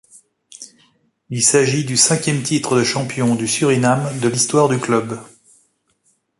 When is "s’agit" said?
1.43-1.85